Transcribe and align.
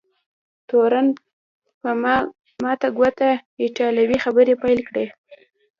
تورن 0.67 1.07
په 1.81 1.89
ماته 2.63 2.87
ګوډه 2.97 3.29
ایټالوي 3.63 4.17
خبرې 4.25 4.53
پیل 4.61 4.79
کړې. 4.87 5.05